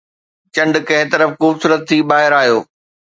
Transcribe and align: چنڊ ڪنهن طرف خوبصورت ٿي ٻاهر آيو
چنڊ 0.55 0.73
ڪنهن 0.87 1.07
طرف 1.13 1.29
خوبصورت 1.39 1.81
ٿي 1.87 1.97
ٻاهر 2.09 2.31
آيو 2.41 2.57